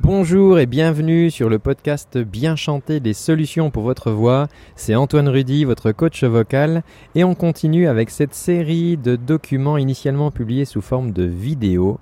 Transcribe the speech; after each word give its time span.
Bonjour 0.00 0.58
et 0.58 0.66
bienvenue 0.66 1.30
sur 1.30 1.48
le 1.48 1.58
podcast 1.58 2.18
Bien 2.18 2.56
chanter 2.56 3.00
des 3.00 3.14
solutions 3.14 3.70
pour 3.70 3.84
votre 3.84 4.10
voix. 4.10 4.48
C'est 4.76 4.94
Antoine 4.94 5.28
Rudy, 5.28 5.64
votre 5.64 5.92
coach 5.92 6.24
vocal, 6.24 6.82
et 7.14 7.24
on 7.24 7.34
continue 7.34 7.88
avec 7.88 8.10
cette 8.10 8.34
série 8.34 8.96
de 8.96 9.16
documents 9.16 9.78
initialement 9.78 10.30
publiés 10.30 10.64
sous 10.64 10.82
forme 10.82 11.12
de 11.12 11.24
vidéo 11.24 11.98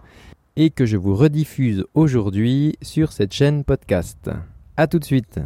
et 0.57 0.71
que 0.71 0.87
je 0.87 0.97
vous 0.97 1.15
rediffuse 1.15 1.85
aujourd'hui 1.95 2.77
sur 2.83 3.13
cette 3.13 3.33
chaîne 3.33 3.63
podcast. 3.63 4.31
A 4.77 4.87
tout 4.87 4.99
de 4.99 5.05
suite. 5.05 5.39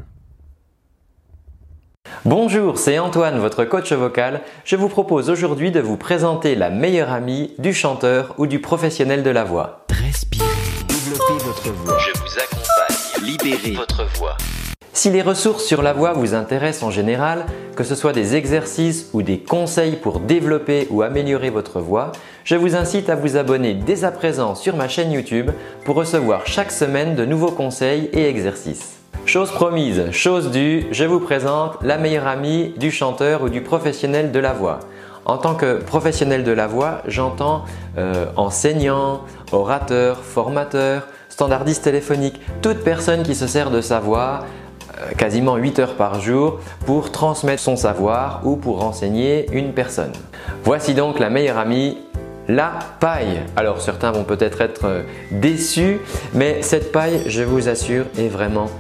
Bonjour, 2.25 2.79
c'est 2.79 2.99
Antoine, 2.99 3.39
votre 3.39 3.65
coach 3.65 3.93
vocal. 3.93 4.41
Je 4.65 4.77
vous 4.77 4.89
propose 4.89 5.31
aujourd'hui 5.31 5.73
de 5.73 5.81
vous 5.81 5.97
présenter 5.97 6.55
la 6.55 6.71
meilleure 6.71 7.11
amie 7.11 7.53
du 7.59 7.75
chanteur 7.75 8.35
ou 8.39 8.47
du 8.47 8.61
professionnel 8.61 9.23
de 9.23 9.31
la 9.31 9.45
voix. 9.45 9.85
Respirez, 9.91 10.45
développez 10.45 10.56
votre 11.47 11.71
voix. 11.71 11.97
Je 12.01 12.21
vous 12.21 12.39
accompagne, 12.41 13.25
libérez 13.25 13.77
votre 13.77 14.05
voix. 14.19 14.37
Si 14.93 15.11
les 15.11 15.23
ressources 15.23 15.65
sur 15.65 15.81
la 15.81 15.93
voix 15.93 16.13
vous 16.13 16.35
intéressent 16.35 16.83
en 16.83 16.91
général, 16.91 17.47
que 17.77 17.85
ce 17.85 17.95
soit 17.95 18.13
des 18.13 18.35
exercices 18.35 19.11
ou 19.13 19.23
des 19.23 19.39
conseils 19.39 19.95
pour 19.95 20.19
développer 20.19 20.89
ou 20.91 21.03
améliorer 21.03 21.51
votre 21.51 21.79
voix, 21.79 22.11
je 22.43 22.57
vous 22.57 22.75
incite 22.75 23.09
à 23.11 23.15
vous 23.15 23.37
abonner 23.37 23.75
dès 23.75 24.03
à 24.03 24.11
présent 24.11 24.57
sur 24.57 24.75
ma 24.75 24.89
chaîne 24.89 25.13
YouTube 25.13 25.53
pour 25.85 25.95
recevoir 25.95 26.49
chaque 26.49 26.73
semaine 26.73 27.15
de 27.15 27.25
nouveaux 27.25 27.53
conseils 27.53 28.11
et 28.13 28.29
exercices. 28.29 28.97
Chose 29.25 29.53
promise, 29.53 30.11
chose 30.11 30.51
due, 30.51 30.87
je 30.91 31.05
vous 31.05 31.21
présente 31.21 31.77
la 31.83 31.97
meilleure 31.97 32.27
amie 32.27 32.75
du 32.77 32.91
chanteur 32.91 33.43
ou 33.43 33.51
du 33.51 33.61
professionnel 33.61 34.33
de 34.33 34.41
la 34.41 34.53
voix. 34.53 34.81
En 35.27 35.39
tant 35.39 35.55
que 35.55 35.83
professionnel 35.83 36.43
de 36.45 36.53
la 36.53 36.67
voix, 36.67 37.03
j'entends 37.07 37.65
euh, 37.99 38.27
enseignant, 38.37 39.23
orateur, 39.51 40.19
formateur, 40.19 41.09
standardiste 41.37 41.85
téléphonique, 41.85 42.41
toute 42.63 42.79
personne 42.79 43.23
qui 43.23 43.35
se 43.35 43.47
sert 43.47 43.71
de 43.71 43.83
sa 43.83 44.01
voix 44.01 44.47
euh, 44.99 45.13
quasiment 45.19 45.57
8 45.57 45.79
heures 45.81 45.95
par 45.95 46.19
jour 46.19 46.61
pour 46.87 47.13
transmettre 47.13 47.63
son 47.63 47.77
savoir 47.77 48.41
ou 48.45 48.57
pour 48.57 48.81
renseigner 48.81 49.47
une 49.53 49.75
personne. 49.75 50.13
Voici 50.65 50.95
donc 50.95 51.19
la 51.19 51.29
meilleure 51.29 51.59
amie 51.59 51.99
la 52.49 52.79
paille. 53.01 53.43
Alors 53.55 53.83
certains 53.83 54.13
vont 54.13 54.25
peut-être 54.25 54.63
être 54.63 54.87
euh, 54.87 55.03
déçus, 55.31 55.99
mais 56.33 56.63
cette 56.63 56.91
paille, 56.91 57.25
je 57.27 57.43
vous 57.43 57.69
assure, 57.69 58.07
est 58.17 58.29
vraiment 58.29 58.71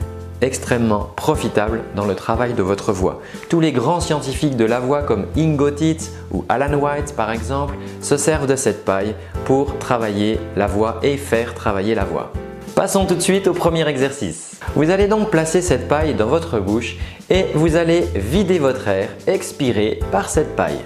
extrêmement 0.41 1.11
profitable 1.15 1.83
dans 1.95 2.07
le 2.07 2.15
travail 2.15 2.55
de 2.55 2.63
votre 2.63 2.91
voix. 2.91 3.21
Tous 3.51 3.61
les 3.61 3.73
grands 3.73 4.01
scientifiques 4.01 4.57
de 4.57 4.65
la 4.65 4.81
voix 4.81 5.03
comme 5.03 5.27
Ingo 5.37 5.71
Titz 5.73 6.11
ou 6.33 6.47
Alan 6.49 6.73
White 6.73 7.15
par 7.17 7.31
exemple 7.31 7.75
se 8.01 8.17
servent 8.17 8.47
de 8.47 8.57
cette 8.57 8.87
paille 8.87 9.15
pour 9.45 9.79
travailler 9.79 10.41
la 10.57 10.67
voix 10.67 11.01
et 11.03 11.19
faire 11.19 11.53
travailler 11.53 11.95
la 11.95 12.07
voix. 12.07 12.33
Passons 12.77 13.07
tout 13.07 13.15
de 13.15 13.21
suite 13.21 13.47
au 13.47 13.55
premier 13.55 13.89
exercice. 13.89 14.61
Vous 14.75 14.91
allez 14.91 15.07
donc 15.07 15.31
placer 15.31 15.63
cette 15.63 15.89
paille 15.89 16.13
dans 16.13 16.27
votre 16.27 16.61
bouche 16.61 16.99
et 17.31 17.47
vous 17.55 17.75
allez 17.75 18.03
vider 18.15 18.59
votre 18.59 18.87
air, 18.89 19.09
expirer 19.27 19.99
par 20.13 20.29
cette 20.29 20.55
paille. 20.55 20.85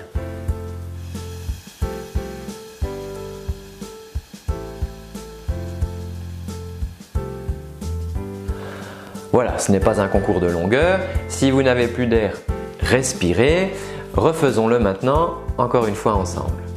Voilà, 9.32 9.58
ce 9.58 9.72
n'est 9.72 9.80
pas 9.80 10.00
un 10.00 10.06
concours 10.06 10.38
de 10.38 10.46
longueur. 10.46 11.00
Si 11.26 11.50
vous 11.50 11.64
n'avez 11.64 11.88
plus 11.88 12.06
d'air, 12.06 12.34
respirez. 12.78 13.72
Refaisons-le 14.14 14.78
maintenant, 14.78 15.38
encore 15.58 15.88
une 15.88 15.96
fois 15.96 16.14
ensemble. 16.14 16.69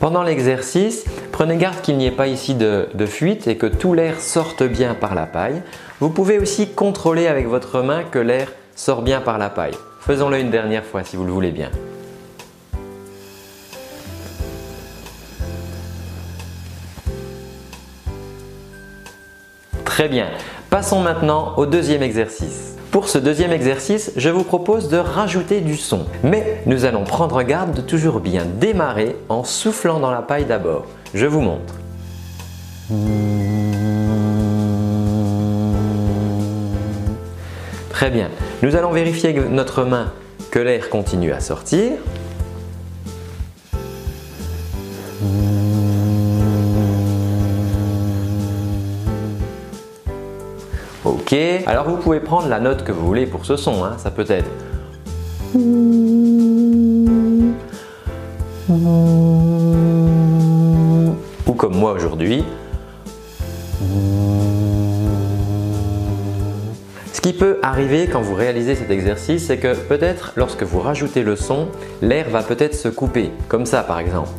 Pendant 0.00 0.22
l'exercice, 0.22 1.04
prenez 1.32 1.56
garde 1.56 1.80
qu'il 1.80 1.96
n'y 1.96 2.06
ait 2.06 2.12
pas 2.12 2.28
ici 2.28 2.54
de, 2.54 2.86
fuite 3.06 3.48
et 3.48 3.56
que 3.56 3.66
tout 3.66 3.94
l'air 3.94 4.20
sorte 4.20 4.62
bien 4.62 4.94
par 4.94 5.16
la 5.16 5.26
paille. 5.26 5.60
Vous 5.98 6.10
pouvez 6.10 6.38
aussi 6.38 6.68
contrôler 6.68 7.26
avec 7.26 7.48
votre 7.48 7.82
main 7.82 8.04
que 8.04 8.20
l'air 8.20 8.52
sort 8.76 9.02
bien 9.02 9.20
par 9.20 9.38
la 9.38 9.50
paille. 9.50 9.74
Faisons-le 10.00 10.38
une 10.38 10.50
dernière 10.50 10.84
fois 10.84 11.02
si 11.02 11.16
vous 11.16 11.24
le 11.24 11.32
voulez 11.32 11.50
bien. 11.50 11.70
Très 19.84 20.08
bien. 20.08 20.28
Passons 20.70 21.00
maintenant 21.00 21.54
au 21.56 21.66
deuxième 21.66 22.04
exercice. 22.04 22.77
Pour 22.90 23.10
ce 23.10 23.18
deuxième 23.18 23.52
exercice, 23.52 24.12
je 24.16 24.30
vous 24.30 24.44
propose 24.44 24.88
de 24.88 24.96
rajouter 24.96 25.60
du 25.60 25.76
son. 25.76 26.06
Mais 26.24 26.62
nous 26.64 26.86
allons 26.86 27.04
prendre 27.04 27.42
garde 27.42 27.72
de 27.72 27.82
toujours 27.82 28.20
bien 28.20 28.46
démarrer 28.46 29.14
en 29.28 29.44
soufflant 29.44 30.00
dans 30.00 30.10
la 30.10 30.22
paille 30.22 30.46
d'abord. 30.46 30.86
Je 31.12 31.26
vous 31.26 31.42
montre. 31.42 31.74
Très 37.90 38.10
bien. 38.10 38.30
Nous 38.62 38.74
allons 38.74 38.92
vérifier 38.92 39.34
notre 39.34 39.84
main 39.84 40.12
que 40.50 40.58
l'air 40.58 40.88
continue 40.88 41.32
à 41.32 41.40
sortir. 41.40 41.92
Alors 51.66 51.88
vous 51.88 51.96
pouvez 51.96 52.20
prendre 52.20 52.48
la 52.48 52.58
note 52.58 52.84
que 52.84 52.92
vous 52.92 53.06
voulez 53.06 53.26
pour 53.26 53.44
ce 53.44 53.56
son, 53.56 53.84
hein. 53.84 53.96
ça 53.98 54.10
peut 54.10 54.24
être 54.28 54.48
ou 61.46 61.52
comme 61.56 61.76
moi 61.76 61.92
aujourd'hui. 61.92 62.44
Ce 67.12 67.20
qui 67.20 67.32
peut 67.32 67.58
arriver 67.62 68.06
quand 68.06 68.22
vous 68.22 68.34
réalisez 68.34 68.74
cet 68.74 68.90
exercice, 68.90 69.46
c'est 69.46 69.58
que 69.58 69.74
peut-être 69.74 70.32
lorsque 70.36 70.62
vous 70.62 70.80
rajoutez 70.80 71.22
le 71.22 71.36
son, 71.36 71.68
l'air 72.00 72.30
va 72.30 72.42
peut-être 72.42 72.74
se 72.74 72.88
couper, 72.88 73.30
comme 73.48 73.66
ça 73.66 73.82
par 73.82 74.00
exemple. 74.00 74.30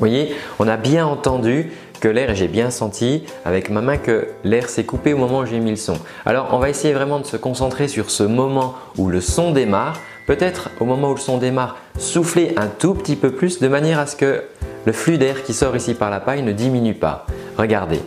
Voyez, 0.00 0.34
on 0.58 0.66
a 0.66 0.76
bien 0.76 1.06
entendu 1.06 1.70
que 2.00 2.08
l'air, 2.08 2.30
et 2.30 2.34
j'ai 2.34 2.48
bien 2.48 2.70
senti 2.70 3.24
avec 3.44 3.70
ma 3.70 3.82
main 3.82 3.98
que 3.98 4.28
l'air 4.42 4.68
s'est 4.68 4.84
coupé 4.84 5.12
au 5.12 5.18
moment 5.18 5.40
où 5.40 5.46
j'ai 5.46 5.60
mis 5.60 5.70
le 5.70 5.76
son. 5.76 5.98
Alors 6.24 6.48
on 6.52 6.58
va 6.58 6.70
essayer 6.70 6.94
vraiment 6.94 7.20
de 7.20 7.26
se 7.26 7.36
concentrer 7.36 7.86
sur 7.86 8.10
ce 8.10 8.22
moment 8.22 8.74
où 8.96 9.08
le 9.08 9.20
son 9.20 9.52
démarre. 9.52 10.00
Peut-être 10.26 10.70
au 10.80 10.84
moment 10.84 11.10
où 11.10 11.14
le 11.14 11.20
son 11.20 11.38
démarre, 11.38 11.76
souffler 11.98 12.54
un 12.56 12.68
tout 12.68 12.94
petit 12.94 13.16
peu 13.16 13.32
plus 13.32 13.60
de 13.60 13.68
manière 13.68 13.98
à 13.98 14.06
ce 14.06 14.16
que 14.16 14.42
le 14.86 14.92
flux 14.92 15.18
d'air 15.18 15.42
qui 15.44 15.52
sort 15.52 15.76
ici 15.76 15.94
par 15.94 16.08
la 16.08 16.20
paille 16.20 16.42
ne 16.42 16.52
diminue 16.52 16.94
pas. 16.94 17.26
Regardez. 17.58 18.00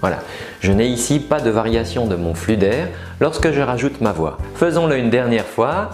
Voilà, 0.00 0.18
je 0.64 0.72
n'ai 0.72 0.86
ici 0.86 1.20
pas 1.20 1.42
de 1.42 1.50
variation 1.50 2.06
de 2.06 2.16
mon 2.16 2.32
flux 2.32 2.56
d'air 2.56 2.88
lorsque 3.20 3.52
je 3.52 3.60
rajoute 3.60 4.00
ma 4.00 4.12
voix. 4.12 4.38
Faisons-le 4.54 4.96
une 4.96 5.10
dernière 5.10 5.44
fois. 5.44 5.90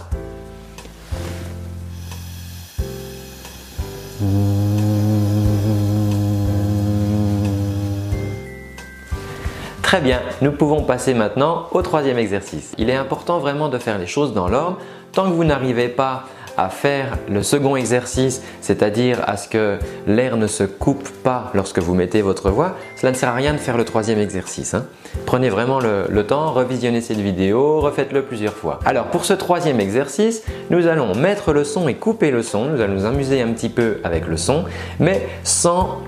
Très 9.82 10.00
bien, 10.00 10.20
nous 10.40 10.52
pouvons 10.52 10.84
passer 10.84 11.14
maintenant 11.14 11.66
au 11.72 11.82
troisième 11.82 12.18
exercice. 12.18 12.72
Il 12.78 12.90
est 12.90 12.94
important 12.94 13.40
vraiment 13.40 13.70
de 13.70 13.78
faire 13.78 13.98
les 13.98 14.06
choses 14.06 14.34
dans 14.34 14.48
l'ordre. 14.48 14.78
Tant 15.10 15.24
que 15.24 15.34
vous 15.34 15.42
n'arrivez 15.42 15.88
pas 15.88 16.26
à 16.60 16.68
faire 16.68 17.16
le 17.28 17.42
second 17.42 17.74
exercice, 17.76 18.42
c'est-à-dire 18.60 19.22
à 19.26 19.36
ce 19.36 19.48
que 19.48 19.78
l'air 20.06 20.36
ne 20.36 20.46
se 20.46 20.64
coupe 20.64 21.08
pas 21.08 21.50
lorsque 21.54 21.78
vous 21.78 21.94
mettez 21.94 22.20
votre 22.20 22.50
voix, 22.50 22.76
cela 22.96 23.12
ne 23.12 23.16
sert 23.16 23.30
à 23.30 23.34
rien 23.34 23.52
de 23.52 23.58
faire 23.58 23.76
le 23.78 23.84
troisième 23.84 24.18
exercice. 24.18 24.74
Hein. 24.74 24.84
Prenez 25.24 25.48
vraiment 25.48 25.80
le, 25.80 26.04
le, 26.08 26.26
temps, 26.26 26.52
revisionnez 26.52 27.00
cette 27.00 27.18
vidéo, 27.18 27.80
refaites-le 27.80 28.22
plusieurs 28.22 28.52
fois. 28.52 28.78
Alors 28.84 29.06
pour 29.06 29.24
ce 29.24 29.32
troisième 29.32 29.80
exercice, 29.80 30.42
nous 30.68 30.86
allons 30.86 31.14
mettre 31.14 31.52
le 31.52 31.64
son 31.64 31.88
et 31.88 31.94
couper 31.94 32.30
le 32.30 32.42
son. 32.42 32.66
Nous 32.66 32.80
allons 32.80 32.94
nous 32.94 33.06
amuser 33.06 33.40
un 33.40 33.52
petit 33.52 33.70
peu 33.70 33.98
avec 34.04 34.26
le 34.26 34.36
son, 34.36 34.64
mais 34.98 35.26
sans 35.44 36.00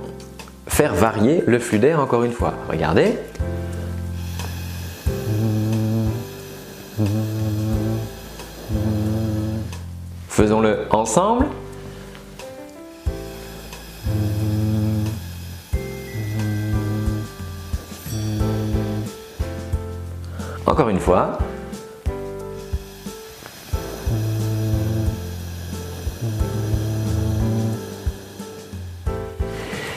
faire 0.67 0.95
varier 0.95 1.43
le 1.47 1.59
flux 1.59 1.79
d'air 1.79 2.01
encore 2.01 2.25
une 2.25 2.33
fois. 2.33 2.55
Regardez. 2.69 3.15
Faisons-le 10.33 10.87
ensemble. 10.89 11.45
Encore 20.65 20.89
une 20.89 20.99
fois. 20.99 21.37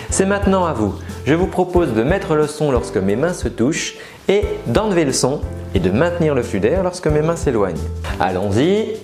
C'est 0.10 0.26
maintenant 0.26 0.66
à 0.66 0.74
vous. 0.74 0.96
Je 1.26 1.34
vous 1.34 1.48
propose 1.48 1.94
de 1.94 2.04
mettre 2.04 2.36
le 2.36 2.46
son 2.46 2.74
lorsque 2.74 2.98
mes 2.98 3.16
mains 3.16 3.32
se 3.32 3.48
touchent 3.48 3.96
et 4.28 4.44
d'enlever 4.68 5.06
le 5.06 5.14
son 5.14 5.40
et 5.74 5.80
de 5.80 5.92
maintenir 5.92 6.36
le 6.36 6.44
flux 6.44 6.60
d'air 6.60 6.84
lorsque 6.84 7.08
mes 7.08 7.22
mains 7.22 7.38
s'éloignent. 7.38 7.80
Allons-y. 8.20 8.98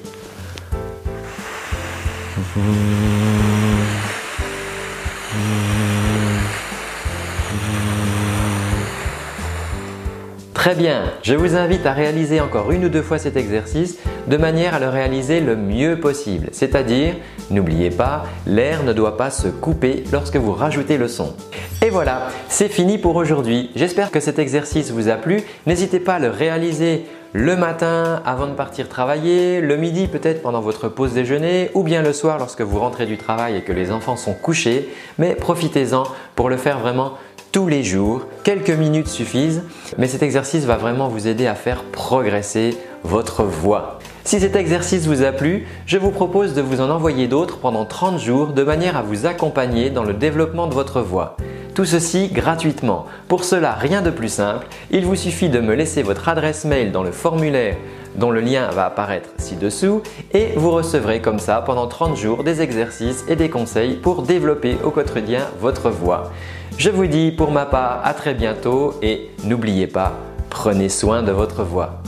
Très 10.53 10.75
bien, 10.75 11.03
je 11.23 11.33
vous 11.33 11.55
invite 11.55 11.85
à 11.85 11.93
réaliser 11.93 12.41
encore 12.41 12.71
une 12.71 12.83
ou 12.83 12.89
deux 12.89 13.01
fois 13.01 13.19
cet 13.19 13.37
exercice 13.37 13.99
de 14.27 14.35
manière 14.35 14.73
à 14.73 14.79
le 14.79 14.89
réaliser 14.89 15.39
le 15.39 15.55
mieux 15.55 16.01
possible. 16.01 16.49
C'est-à-dire, 16.51 17.15
n'oubliez 17.51 17.89
pas, 17.89 18.25
l'air 18.45 18.83
ne 18.83 18.91
doit 18.91 19.15
pas 19.15 19.29
se 19.29 19.47
couper 19.47 20.03
lorsque 20.11 20.35
vous 20.35 20.51
rajoutez 20.51 20.97
le 20.97 21.07
son. 21.07 21.33
Et 21.81 21.89
voilà, 21.89 22.27
c'est 22.49 22.67
fini 22.67 22.97
pour 22.97 23.15
aujourd'hui. 23.15 23.71
J'espère 23.77 24.11
que 24.11 24.19
cet 24.19 24.39
exercice 24.39 24.91
vous 24.91 25.07
a 25.07 25.15
plu. 25.15 25.41
N'hésitez 25.67 26.01
pas 26.01 26.15
à 26.15 26.19
le 26.19 26.29
réaliser 26.29 27.05
le 27.33 27.55
matin 27.55 28.21
avant 28.25 28.47
de 28.47 28.53
partir 28.53 28.89
travailler, 28.89 29.61
le 29.61 29.77
midi 29.77 30.07
peut-être 30.07 30.41
pendant 30.41 30.59
votre 30.59 30.89
pause 30.89 31.13
déjeuner 31.13 31.71
ou 31.73 31.83
bien 31.83 32.01
le 32.01 32.11
soir 32.11 32.37
lorsque 32.37 32.61
vous 32.61 32.79
rentrez 32.79 33.05
du 33.05 33.17
travail 33.17 33.55
et 33.55 33.61
que 33.61 33.71
les 33.71 33.91
enfants 33.91 34.17
sont 34.17 34.33
couchés. 34.33 34.89
Mais 35.17 35.35
profitez-en 35.35 36.03
pour 36.35 36.49
le 36.49 36.57
faire 36.57 36.79
vraiment 36.79 37.13
tous 37.53 37.69
les 37.69 37.83
jours. 37.83 38.27
Quelques 38.43 38.69
minutes 38.69 39.07
suffisent, 39.07 39.63
mais 39.97 40.07
cet 40.07 40.23
exercice 40.23 40.65
va 40.65 40.75
vraiment 40.75 41.07
vous 41.07 41.27
aider 41.27 41.47
à 41.47 41.55
faire 41.55 41.83
progresser 41.83 42.77
votre 43.03 43.43
voix. 43.43 43.99
Si 44.25 44.39
cet 44.39 44.55
exercice 44.57 45.07
vous 45.07 45.23
a 45.23 45.31
plu, 45.31 45.67
je 45.85 45.97
vous 45.97 46.11
propose 46.11 46.53
de 46.53 46.61
vous 46.61 46.81
en 46.81 46.89
envoyer 46.89 47.27
d'autres 47.27 47.59
pendant 47.59 47.85
30 47.85 48.19
jours 48.19 48.47
de 48.47 48.63
manière 48.63 48.97
à 48.97 49.01
vous 49.01 49.25
accompagner 49.25 49.89
dans 49.89 50.03
le 50.03 50.13
développement 50.13 50.67
de 50.67 50.73
votre 50.73 51.01
voix. 51.01 51.37
Tout 51.73 51.85
ceci 51.85 52.27
gratuitement. 52.27 53.05
Pour 53.29 53.45
cela, 53.45 53.73
rien 53.73 54.01
de 54.01 54.09
plus 54.09 54.27
simple, 54.27 54.67
il 54.91 55.05
vous 55.05 55.15
suffit 55.15 55.47
de 55.47 55.61
me 55.61 55.73
laisser 55.73 56.03
votre 56.03 56.27
adresse 56.27 56.65
mail 56.65 56.91
dans 56.91 57.03
le 57.03 57.11
formulaire 57.11 57.77
dont 58.15 58.29
le 58.29 58.41
lien 58.41 58.69
va 58.71 58.87
apparaître 58.87 59.29
ci-dessous 59.37 60.01
et 60.33 60.49
vous 60.57 60.71
recevrez 60.71 61.21
comme 61.21 61.39
ça 61.39 61.63
pendant 61.65 61.87
30 61.87 62.17
jours 62.17 62.43
des 62.43 62.61
exercices 62.61 63.23
et 63.29 63.37
des 63.37 63.49
conseils 63.49 63.95
pour 63.95 64.23
développer 64.23 64.77
au 64.83 64.91
quotidien 64.91 65.47
votre 65.61 65.89
voix. 65.89 66.31
Je 66.77 66.89
vous 66.89 67.07
dis 67.07 67.31
pour 67.31 67.51
ma 67.51 67.65
part 67.65 68.01
à 68.03 68.13
très 68.13 68.33
bientôt 68.33 68.95
et 69.01 69.29
n'oubliez 69.45 69.87
pas, 69.87 70.11
prenez 70.49 70.89
soin 70.89 71.23
de 71.23 71.31
votre 71.31 71.63
voix. 71.63 72.01